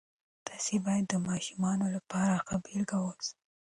تاسې 0.47 0.75
باید 0.85 1.05
د 1.09 1.13
ماشومانو 1.27 1.85
لپاره 1.95 2.35
ښه 2.45 2.55
بیلګه 2.65 2.97
اوسئ. 3.03 3.31